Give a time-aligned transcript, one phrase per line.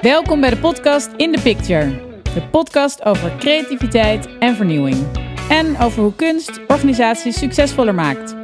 [0.00, 2.00] Welkom bij de podcast In the Picture.
[2.22, 4.96] De podcast over creativiteit en vernieuwing.
[5.48, 8.34] En over hoe kunst organisaties succesvoller maakt.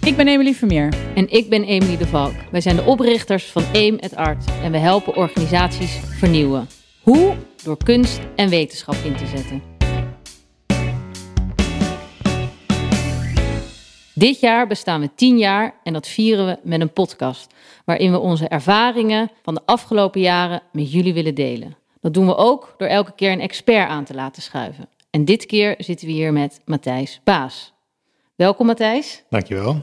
[0.00, 0.94] Ik ben Emily Vermeer.
[1.14, 2.34] En ik ben Emily de Valk.
[2.50, 6.68] Wij zijn de oprichters van Aim at Art en we helpen organisaties vernieuwen.
[7.02, 7.34] Hoe?
[7.64, 9.79] Door kunst en wetenschap in te zetten.
[14.20, 17.54] Dit jaar bestaan we tien jaar en dat vieren we met een podcast,
[17.84, 21.76] waarin we onze ervaringen van de afgelopen jaren met jullie willen delen.
[22.00, 24.88] Dat doen we ook door elke keer een expert aan te laten schuiven.
[25.10, 27.72] En dit keer zitten we hier met Matthijs Baas.
[28.34, 29.22] Welkom Matthijs.
[29.30, 29.80] Dankjewel.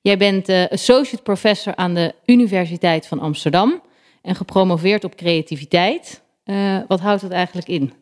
[0.00, 3.82] Jij bent uh, associate professor aan de Universiteit van Amsterdam
[4.22, 6.22] en gepromoveerd op creativiteit.
[6.44, 7.92] Uh, wat houdt dat eigenlijk in?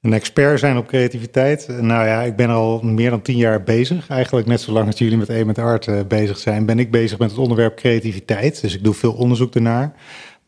[0.00, 1.68] Een expert zijn op creativiteit.
[1.68, 4.08] Nou ja, ik ben al meer dan tien jaar bezig.
[4.08, 7.18] Eigenlijk net zolang als jullie met E met Art uh, bezig zijn, ben ik bezig
[7.18, 8.60] met het onderwerp creativiteit.
[8.60, 9.92] Dus ik doe veel onderzoek ernaar.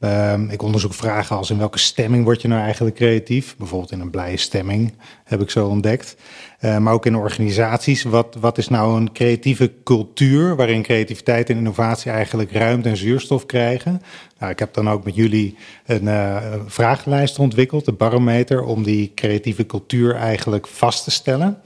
[0.05, 3.57] Um, ik onderzoek vragen als in welke stemming word je nou eigenlijk creatief?
[3.57, 4.93] Bijvoorbeeld in een blije stemming,
[5.25, 6.17] heb ik zo ontdekt.
[6.61, 8.03] Uh, maar ook in organisaties.
[8.03, 13.47] Wat, wat is nou een creatieve cultuur waarin creativiteit en innovatie eigenlijk ruimte en zuurstof
[13.47, 14.03] krijgen?
[14.39, 16.37] Nou, ik heb dan ook met jullie een uh,
[16.67, 21.59] vragenlijst ontwikkeld, de barometer, om die creatieve cultuur eigenlijk vast te stellen.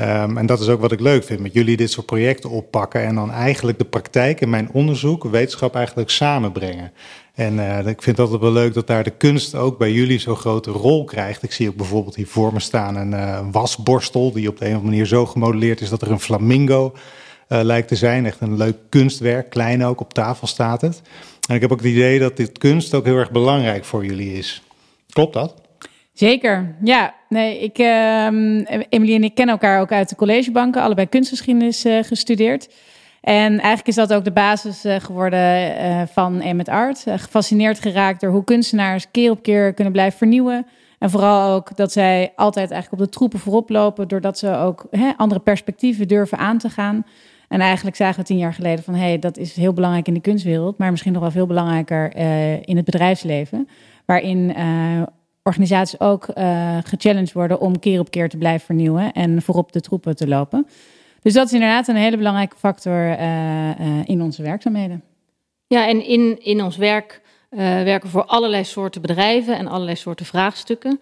[0.00, 3.02] Um, en dat is ook wat ik leuk vind, met jullie dit soort projecten oppakken
[3.02, 6.92] en dan eigenlijk de praktijk en mijn onderzoek, wetenschap eigenlijk samenbrengen.
[7.36, 10.18] En uh, ik vind het altijd wel leuk dat daar de kunst ook bij jullie
[10.18, 11.42] zo'n grote rol krijgt.
[11.42, 14.70] Ik zie ook bijvoorbeeld hier voor me staan een uh, wasborstel die op de een
[14.70, 16.92] of andere manier zo gemodelleerd is dat er een flamingo
[17.48, 18.26] uh, lijkt te zijn.
[18.26, 21.02] Echt een leuk kunstwerk, klein ook, op tafel staat het.
[21.48, 24.32] En ik heb ook het idee dat dit kunst ook heel erg belangrijk voor jullie
[24.32, 24.62] is.
[25.10, 25.54] Klopt dat?
[26.12, 27.14] Zeker, ja.
[27.28, 28.26] Nee, ik, uh,
[28.88, 32.68] Emily en ik kennen elkaar ook uit de collegebanken, allebei kunstgeschiedenis gestudeerd.
[33.26, 37.04] En eigenlijk is dat ook de basis uh, geworden uh, van Emmet Art.
[37.06, 40.66] gefascineerd geraakt door hoe kunstenaars keer op keer kunnen blijven vernieuwen.
[40.98, 44.86] En vooral ook dat zij altijd eigenlijk op de troepen voorop lopen, doordat ze ook
[44.90, 47.04] hè, andere perspectieven durven aan te gaan.
[47.48, 50.14] En eigenlijk zagen we tien jaar geleden van hé, hey, dat is heel belangrijk in
[50.14, 52.16] de kunstwereld, maar misschien nog wel veel belangrijker
[52.66, 53.68] in het bedrijfsleven.
[54.04, 54.54] Waarin
[55.42, 59.80] organisaties ook uh, gechallenged worden om keer op keer te blijven vernieuwen en voorop de
[59.80, 60.66] troepen te lopen.
[61.26, 65.02] Dus dat is inderdaad een hele belangrijke factor uh, uh, in onze werkzaamheden.
[65.66, 67.20] Ja, en in, in ons werk
[67.84, 71.00] werken voor allerlei soorten bedrijven en allerlei soorten vraagstukken.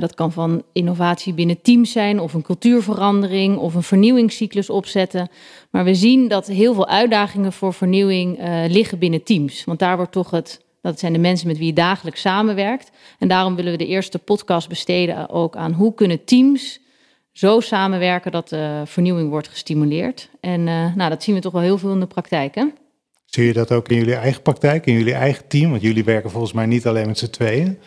[0.00, 5.28] dat kan van innovatie binnen teams zijn, of een cultuurverandering, of een vernieuwingscyclus opzetten.
[5.70, 8.38] Maar we zien dat heel veel uitdagingen voor vernieuwing
[8.68, 9.64] liggen binnen teams.
[9.64, 12.90] Want daar wordt toch het dat zijn de mensen met wie je dagelijks samenwerkt.
[13.18, 16.80] En daarom willen we de eerste podcast besteden ook aan hoe kunnen teams
[17.32, 20.30] zo samenwerken dat de vernieuwing wordt gestimuleerd.
[20.40, 22.54] En uh, nou, dat zien we toch wel heel veel in de praktijk.
[22.54, 22.64] Hè?
[23.24, 25.70] Zie je dat ook in jullie eigen praktijk, in jullie eigen team?
[25.70, 27.78] Want jullie werken volgens mij niet alleen met z'n tweeën.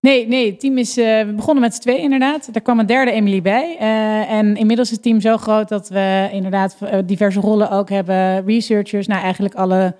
[0.00, 0.98] Nee, nee, het team is.
[0.98, 2.52] Uh, we begonnen met z'n tweeën inderdaad.
[2.52, 3.76] Daar kwam een derde Emily bij.
[3.80, 8.44] Uh, en inmiddels is het team zo groot dat we inderdaad diverse rollen ook hebben.
[8.46, 9.96] Researchers, nou eigenlijk alle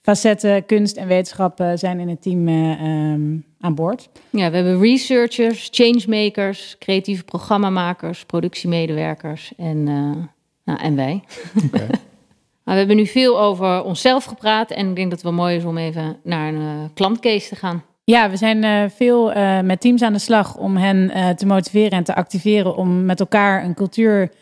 [0.00, 4.08] facetten kunst en wetenschap zijn in het team uh, um, aan boord.
[4.30, 10.16] Ja, we hebben researchers, changemakers, creatieve programmamakers, productiemedewerkers en, uh,
[10.64, 11.22] nou, en wij.
[11.66, 11.86] Okay.
[12.64, 15.64] we hebben nu veel over onszelf gepraat en ik denk dat het wel mooi is
[15.64, 17.84] om even naar een uh, klantcase te gaan.
[18.04, 22.04] Ja, we zijn uh, veel met teams aan de slag om hen te motiveren en
[22.04, 24.32] te activeren om met elkaar een cultuur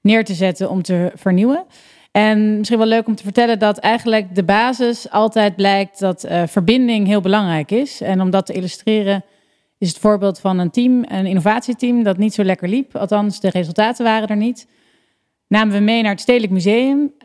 [0.00, 1.64] neer te zetten om te vernieuwen.
[2.18, 6.42] En misschien wel leuk om te vertellen dat eigenlijk de basis altijd blijkt dat uh,
[6.46, 8.00] verbinding heel belangrijk is.
[8.00, 9.24] En om dat te illustreren
[9.78, 12.96] is het voorbeeld van een team, een innovatieteam, dat niet zo lekker liep.
[12.96, 14.66] Althans, de resultaten waren er niet.
[15.48, 16.98] Namen we mee naar het Stedelijk Museum.
[16.98, 17.24] Uh,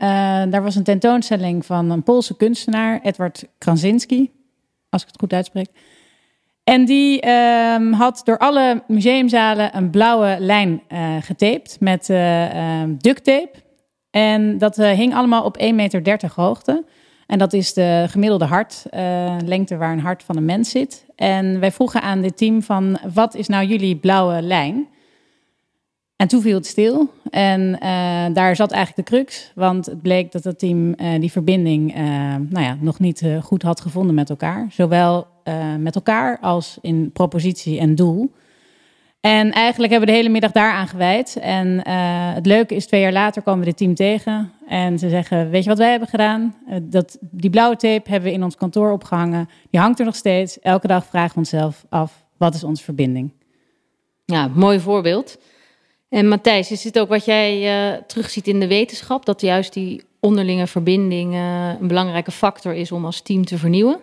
[0.49, 4.31] daar was een tentoonstelling van een Poolse kunstenaar, Edward Krasinski,
[4.89, 5.69] als ik het goed uitspreek.
[6.63, 12.05] En die uh, had door alle museumzalen een blauwe lijn uh, getaped met
[13.01, 13.62] duct tape.
[14.13, 16.84] En dat uh, hing allemaal op 1,30 meter hoogte.
[17.28, 21.05] En dat is de gemiddelde hartlengte uh, waar een hart van een mens zit.
[21.16, 24.87] En wij vroegen aan dit team van, wat is nou jullie blauwe lijn?
[26.16, 27.09] En toen viel het stil.
[27.29, 27.79] En uh,
[28.34, 29.52] daar zat eigenlijk de crux.
[29.55, 31.96] Want het bleek dat het team die verbinding
[32.49, 34.67] nou ja, nog niet goed had gevonden met elkaar.
[34.72, 35.28] Zowel
[35.79, 38.32] met elkaar als in propositie en doel.
[39.23, 41.35] En eigenlijk hebben we de hele middag daaraan gewijd.
[41.35, 41.84] En uh,
[42.34, 44.52] het leuke is, twee jaar later komen we dit team tegen.
[44.67, 46.55] En ze zeggen, weet je wat wij hebben gedaan?
[46.70, 49.49] Uh, dat, die blauwe tape hebben we in ons kantoor opgehangen.
[49.70, 50.59] Die hangt er nog steeds.
[50.59, 53.31] Elke dag vragen we onszelf af, wat is onze verbinding?
[54.25, 55.37] Ja, mooi voorbeeld.
[56.09, 59.25] En Matthijs, is dit ook wat jij uh, terugziet in de wetenschap?
[59.25, 61.35] Dat juist die onderlinge verbinding
[61.79, 63.99] een belangrijke factor is om als team te vernieuwen?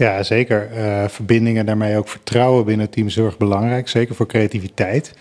[0.00, 0.70] Ja, zeker.
[0.76, 3.88] Uh, verbindingen, daarmee ook vertrouwen binnen het team is heel erg belangrijk.
[3.88, 5.14] Zeker voor creativiteit.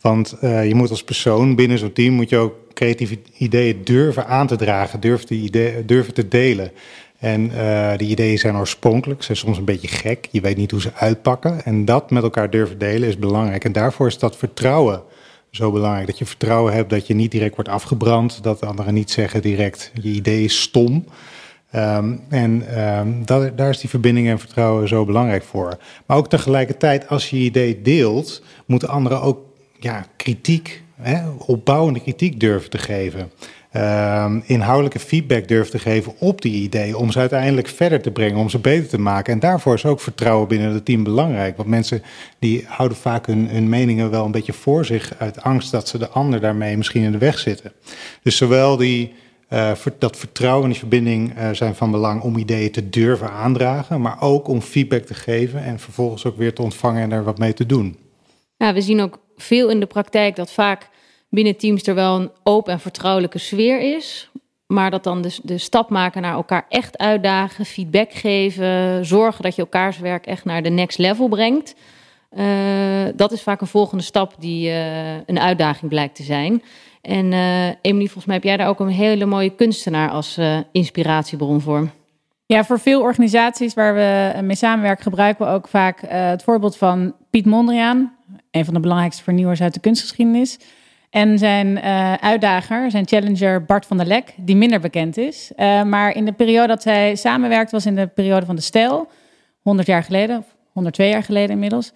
[0.00, 4.26] Want uh, je moet als persoon binnen zo'n team moet je ook creatieve ideeën durven
[4.26, 6.70] aan te dragen, durven, die ideeën, durven te delen.
[7.18, 10.28] En uh, die ideeën zijn oorspronkelijk, zijn soms een beetje gek.
[10.30, 11.64] Je weet niet hoe ze uitpakken.
[11.64, 13.64] En dat met elkaar durven delen is belangrijk.
[13.64, 15.02] En daarvoor is dat vertrouwen
[15.50, 16.06] zo belangrijk.
[16.06, 18.42] Dat je vertrouwen hebt dat je niet direct wordt afgebrand.
[18.42, 21.04] Dat anderen niet zeggen direct, je idee is stom.
[21.76, 22.62] Um, en
[23.24, 25.78] dat, daar is die verbinding en vertrouwen zo belangrijk voor.
[26.06, 29.38] Maar ook tegelijkertijd, als je je idee deelt, moeten anderen ook
[29.80, 33.30] ja, kritiek, hè, opbouwende kritiek durven te geven.
[33.76, 36.94] Um, inhoudelijke feedback durven te geven op die ideeën.
[36.94, 39.32] Om ze uiteindelijk verder te brengen, om ze beter te maken.
[39.32, 41.56] En daarvoor is ook vertrouwen binnen het team belangrijk.
[41.56, 42.02] Want mensen
[42.38, 46.08] die houden vaak hun meningen wel een beetje voor zich uit angst dat ze de
[46.08, 47.72] ander daarmee misschien in de weg zitten.
[48.22, 49.12] Dus zowel die
[49.50, 54.00] uh, dat vertrouwen en die verbinding uh, zijn van belang om ideeën te durven aandragen,
[54.00, 57.38] maar ook om feedback te geven en vervolgens ook weer te ontvangen en er wat
[57.38, 57.98] mee te doen.
[58.56, 60.88] Ja, we zien ook veel in de praktijk dat vaak
[61.28, 64.30] binnen teams er wel een open en vertrouwelijke sfeer is,
[64.66, 69.54] maar dat dan de, de stap maken naar elkaar echt uitdagen, feedback geven, zorgen dat
[69.54, 71.74] je elkaars werk echt naar de next level brengt.
[72.36, 72.44] Uh,
[73.14, 74.70] dat is vaak een volgende stap die
[75.26, 76.62] een uitdaging blijkt te zijn.
[77.06, 80.58] En uh, Emily, volgens mij heb jij daar ook een hele mooie kunstenaar als uh,
[80.72, 81.88] inspiratiebron voor.
[82.46, 86.76] Ja, voor veel organisaties waar we mee samenwerken gebruiken we ook vaak uh, het voorbeeld
[86.76, 88.16] van Piet Mondriaan,
[88.50, 90.58] een van de belangrijkste vernieuwers uit de kunstgeschiedenis.
[91.10, 91.80] En zijn
[92.20, 95.52] uitdager, zijn challenger Bart van der Lek, die minder bekend is.
[95.86, 99.08] maar in de periode dat hij samenwerkte was in de periode van de stijl,
[99.62, 101.92] 100 jaar geleden, of 102 jaar geleden inmiddels.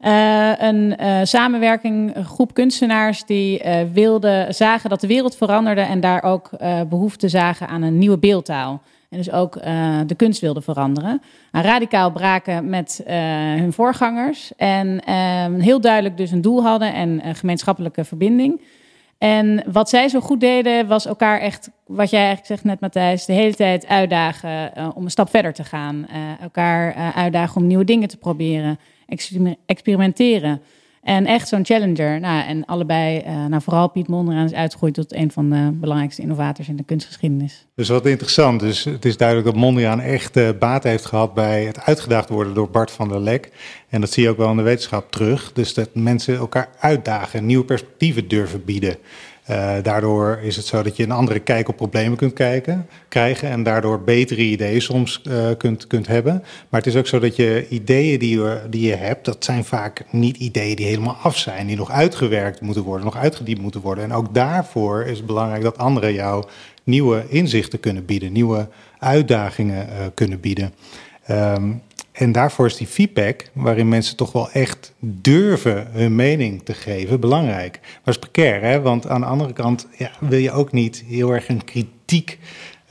[0.00, 5.80] Uh, een uh, samenwerking, een groep kunstenaars die uh, wilden, zagen dat de wereld veranderde
[5.80, 6.50] en daar ook
[6.88, 8.82] behoefte zagen aan een nieuwe beeldtaal.
[9.10, 9.54] En dus ook
[10.06, 11.22] de kunst wilden veranderen.
[11.52, 13.02] En radicaal braken met
[13.56, 14.52] hun voorgangers.
[14.56, 15.00] En
[15.60, 18.60] heel duidelijk dus een doel hadden en een gemeenschappelijke verbinding.
[19.18, 23.24] En wat zij zo goed deden, was elkaar echt, wat jij eigenlijk zegt net Matthijs,
[23.24, 26.06] de hele tijd uitdagen om een stap verder te gaan.
[26.40, 28.78] elkaar uitdagen om nieuwe dingen te proberen
[29.66, 30.60] experimenteren.
[31.06, 32.20] En echt zo'n challenger.
[32.20, 36.22] Nou, en allebei, uh, nou vooral Piet Mondriaan is uitgegroeid tot een van de belangrijkste
[36.22, 37.66] innovators in de kunstgeschiedenis.
[37.74, 38.60] Dus wat interessant.
[38.60, 42.54] Dus het is duidelijk dat Mondriaan echt uh, baat heeft gehad bij het uitgedaagd worden
[42.54, 43.50] door Bart van der Lek.
[43.88, 45.52] En dat zie je ook wel in de wetenschap terug.
[45.52, 48.96] Dus dat mensen elkaar uitdagen, nieuwe perspectieven durven bieden.
[49.50, 53.48] Uh, daardoor is het zo dat je een andere kijk op problemen kunt kijken, krijgen
[53.48, 56.42] en daardoor betere ideeën soms uh, kunt, kunt hebben.
[56.68, 59.64] Maar het is ook zo dat je ideeën die je, die je hebt, dat zijn
[59.64, 63.80] vaak niet ideeën die helemaal af zijn, die nog uitgewerkt moeten worden, nog uitgediept moeten
[63.80, 64.04] worden.
[64.04, 66.44] En ook daarvoor is het belangrijk dat anderen jou
[66.84, 70.74] nieuwe inzichten kunnen bieden, nieuwe uitdagingen uh, kunnen bieden.
[71.30, 71.82] Um,
[72.16, 77.20] en daarvoor is die feedback, waarin mensen toch wel echt durven hun mening te geven,
[77.20, 77.80] belangrijk.
[77.82, 78.80] Maar is precair, hè?
[78.80, 82.38] want aan de andere kant ja, wil je ook niet heel erg een kritiek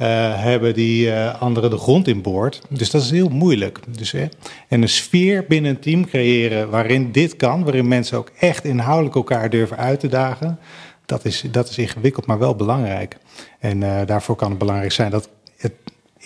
[0.01, 0.07] uh,
[0.44, 2.62] hebben die uh, anderen de grond in boort.
[2.69, 3.80] Dus dat is heel moeilijk.
[3.98, 4.25] Dus, hè?
[4.68, 9.16] En een sfeer binnen een team creëren waarin dit kan, waarin mensen ook echt inhoudelijk
[9.16, 10.60] elkaar durven uit te dagen,
[11.06, 13.18] dat is, dat is ingewikkeld, maar wel belangrijk.
[13.60, 15.30] En uh, daarvoor kan het belangrijk zijn dat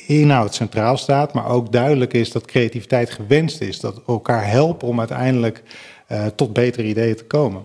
[0.07, 3.79] inhoud centraal staat, maar ook duidelijk is dat creativiteit gewenst is.
[3.79, 5.63] Dat elkaar helpen om uiteindelijk
[6.11, 7.63] uh, tot betere ideeën te komen.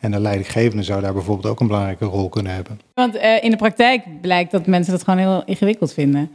[0.00, 2.80] En de leidinggevende zou daar bijvoorbeeld ook een belangrijke rol kunnen hebben.
[2.94, 6.30] Want uh, in de praktijk blijkt dat mensen dat gewoon heel ingewikkeld vinden.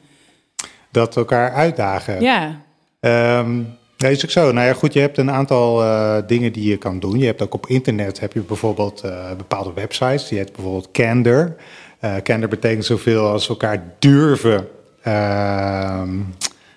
[0.92, 2.22] Dat elkaar uitdagen.
[2.22, 2.62] Ja.
[3.00, 4.52] Um, Nee, is ook zo.
[4.52, 7.20] Nou ja, goed, je hebt een aantal uh, dingen die je kan doen.
[7.20, 10.28] Je hebt ook op internet heb je bijvoorbeeld uh, bepaalde websites.
[10.28, 11.56] Die heet bijvoorbeeld Candor.
[12.02, 14.68] Uh, Candor betekent zoveel als elkaar durven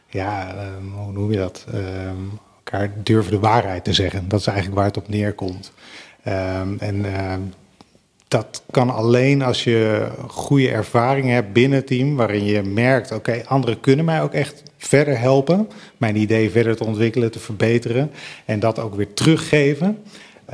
[0.09, 1.67] ja, uh, hoe noem je dat?
[1.75, 1.81] Uh,
[2.57, 4.29] elkaar durven de waarheid te zeggen.
[4.29, 5.73] Dat is eigenlijk waar het op neerkomt.
[6.23, 7.05] Ehm, en
[8.29, 13.43] dat kan alleen als je goede ervaring hebt binnen het team, waarin je merkt: oké,
[13.47, 18.11] anderen kunnen mij ook echt verder helpen, mijn idee verder te ontwikkelen, te verbeteren
[18.45, 19.99] en dat ook weer teruggeven.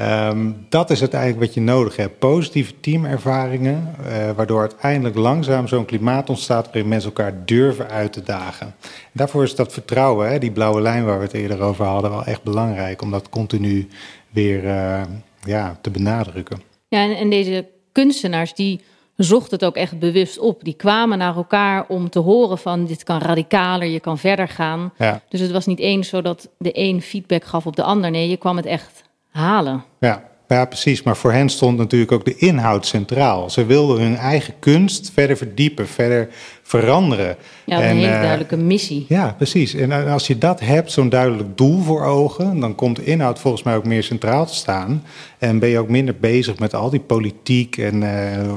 [0.00, 2.18] Um, dat is uiteindelijk wat je nodig hebt.
[2.18, 8.22] Positieve teamervaringen, uh, waardoor uiteindelijk langzaam zo'n klimaat ontstaat waarin mensen elkaar durven uit te
[8.22, 8.66] dagen.
[8.66, 12.10] En daarvoor is dat vertrouwen, hè, die blauwe lijn waar we het eerder over hadden,
[12.10, 13.88] wel echt belangrijk om dat continu
[14.30, 15.02] weer uh,
[15.44, 16.62] ja, te benadrukken.
[16.88, 18.80] Ja, en, en deze kunstenaars die
[19.16, 20.64] zochten het ook echt bewust op.
[20.64, 24.92] Die kwamen naar elkaar om te horen van dit kan radicaler, je kan verder gaan.
[24.98, 25.20] Ja.
[25.28, 28.10] Dus het was niet eens zo dat de een feedback gaf op de ander.
[28.10, 29.84] Nee, je kwam het echt halen.
[30.00, 30.30] Ja.
[30.52, 31.02] Ja, precies.
[31.02, 33.50] Maar voor hen stond natuurlijk ook de inhoud centraal.
[33.50, 36.28] Ze wilden hun eigen kunst verder verdiepen, verder
[36.62, 37.36] veranderen.
[37.64, 39.06] Ja, een hele uh, duidelijke missie.
[39.08, 39.74] Ja, precies.
[39.74, 43.62] En als je dat hebt, zo'n duidelijk doel voor ogen, dan komt de inhoud volgens
[43.62, 45.04] mij ook meer centraal te staan.
[45.38, 48.10] En ben je ook minder bezig met al die politiek en uh,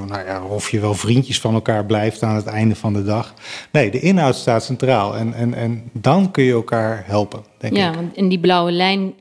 [0.08, 3.34] nou ja, of je wel vriendjes van elkaar blijft aan het einde van de dag.
[3.72, 5.16] Nee, de inhoud staat centraal.
[5.16, 7.94] En, en, en dan kun je elkaar helpen, denk ja, ik.
[7.94, 9.14] Ja, want in die blauwe lijn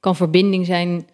[0.00, 1.06] kan verbinding zijn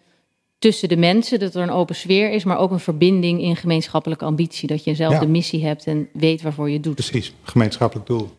[0.59, 4.25] tussen de mensen, dat er een open sfeer is, maar ook een verbinding in gemeenschappelijke
[4.25, 4.67] ambitie.
[4.67, 6.95] Dat je zelf de missie hebt en weet waarvoor je het doet.
[6.95, 8.29] Precies, gemeenschappelijk doel.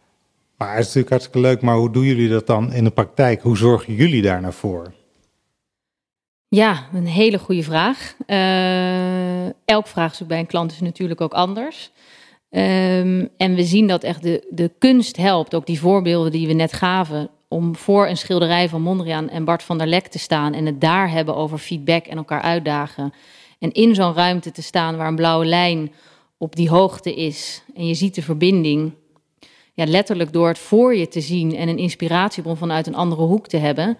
[0.56, 3.42] Maar het is natuurlijk hartstikke leuk, maar hoe doen jullie dat dan in de praktijk?
[3.42, 4.92] Hoe zorgen jullie daar nou voor?
[6.48, 8.14] Ja, een hele goede vraag.
[8.26, 11.90] Uh, elk vraagstuk bij een klant is natuurlijk ook anders.
[12.50, 16.52] Um, en we zien dat echt de, de kunst helpt, ook die voorbeelden die we
[16.52, 20.54] net gaven, om voor een schilderij van Mondriaan en Bart van der Lek te staan
[20.54, 23.12] en het daar hebben over feedback en elkaar uitdagen.
[23.58, 25.92] En in zo'n ruimte te staan waar een blauwe lijn
[26.38, 28.92] op die hoogte is en je ziet de verbinding.
[29.74, 33.46] Ja, letterlijk door het voor je te zien en een inspiratiebron vanuit een andere hoek
[33.46, 33.98] te hebben,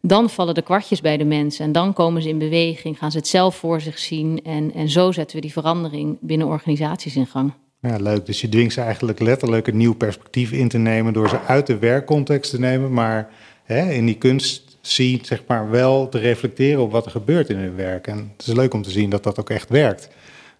[0.00, 3.18] dan vallen de kwartjes bij de mensen en dan komen ze in beweging, gaan ze
[3.18, 7.26] het zelf voor zich zien en, en zo zetten we die verandering binnen organisaties in
[7.26, 7.52] gang.
[7.82, 8.26] Ja, leuk.
[8.26, 11.66] Dus je dwingt ze eigenlijk letterlijk een nieuw perspectief in te nemen door ze uit
[11.66, 13.28] de werkcontext te nemen, maar
[13.62, 17.56] hè, in die kunst zie zeg maar wel te reflecteren op wat er gebeurt in
[17.56, 18.06] hun werk.
[18.06, 20.08] En het is leuk om te zien dat dat ook echt werkt.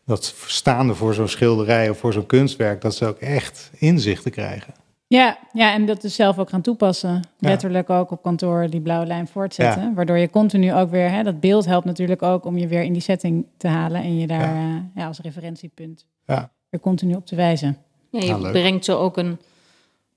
[0.07, 4.75] Dat staande voor zo'n schilderij of voor zo'n kunstwerk, dat ze ook echt inzichten krijgen.
[5.07, 7.21] Ja, ja, en dat dus zelf ook gaan toepassen.
[7.39, 9.83] Letterlijk ook op kantoor die blauwe lijn voortzetten.
[9.83, 9.95] Ja.
[9.95, 12.93] Waardoor je continu ook weer, hè, dat beeld helpt natuurlijk ook om je weer in
[12.93, 14.67] die setting te halen en je daar ja.
[14.67, 16.51] Uh, ja, als referentiepunt ja.
[16.73, 17.79] Er continu op te wijzen.
[18.11, 18.53] Ja, je leuk.
[18.53, 19.39] brengt zo ook een,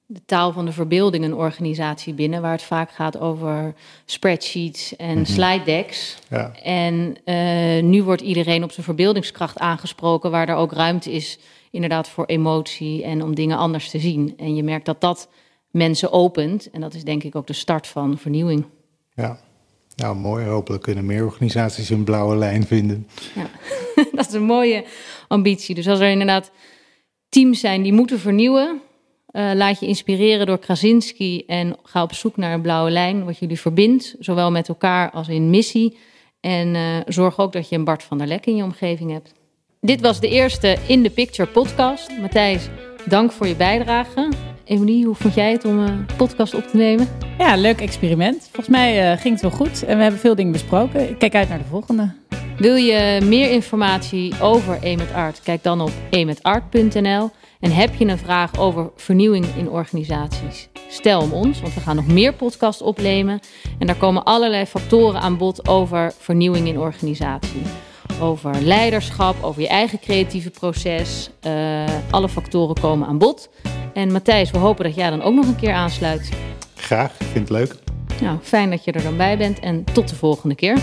[0.06, 3.74] de taal van de verbeelding een organisatie binnen, waar het vaak gaat over
[4.06, 6.18] spreadsheets en slide decks.
[6.30, 6.52] Ja.
[6.64, 11.40] En eh, nu wordt iedereen op zijn verbeeldingskracht aangesproken, waar er ook ruimte is
[11.72, 14.34] inderdaad voor emotie en om dingen anders te zien.
[14.38, 15.30] En je merkt dat dat
[15.72, 16.70] mensen opent.
[16.72, 18.66] En dat is denk ik ook de start van vernieuwing.
[19.14, 19.40] ja.
[19.96, 20.46] Nou, mooi.
[20.46, 23.08] Hopelijk kunnen meer organisaties een blauwe lijn vinden.
[23.36, 23.50] Ja.
[24.16, 24.86] dat is een mooie
[25.28, 25.76] ambitie.
[25.76, 26.52] Dus als er inderdaad
[27.30, 28.82] teams zijn die moeten vernieuwen,
[29.32, 33.38] uh, laat je inspireren door Krasinski en ga op zoek naar een blauwe lijn, wat
[33.38, 35.98] jullie verbindt, zowel met elkaar als in missie.
[36.40, 39.34] En uh, zorg ook dat je een Bart van der Lek in je omgeving hebt.
[39.82, 42.18] Dit was de eerste In the Picture podcast.
[42.22, 42.68] Matthijs,
[43.06, 44.30] dank voor je bijdrage.
[44.66, 47.08] Emilie, hoe vond jij het om een podcast op te nemen?
[47.38, 48.42] Ja, leuk experiment.
[48.52, 51.10] Volgens mij uh, ging het wel goed en we hebben veel dingen besproken.
[51.10, 52.14] Ik kijk uit naar de volgende.
[52.58, 55.42] Wil je meer informatie over Emet Art?
[55.44, 57.30] Kijk dan op emetart.nl.
[57.60, 60.70] En heb je een vraag over vernieuwing in organisaties?
[60.90, 63.40] Stel hem ons, want we gaan nog meer podcasts opnemen.
[63.80, 67.62] En daar komen allerlei factoren aan bod over vernieuwing in organisatie.
[68.22, 71.30] Over leiderschap, over je eigen creatieve proces.
[71.48, 73.50] Uh, alle factoren komen aan bod.
[73.96, 76.30] En Matthijs, we hopen dat jij dan ook nog een keer aansluit.
[76.76, 77.76] Graag, ik vind het leuk.
[78.22, 80.78] Nou, fijn dat je er dan bij bent en tot de volgende keer.